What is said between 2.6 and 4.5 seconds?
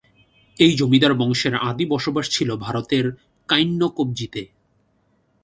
ভারতের কাইন্নকব্জিতে।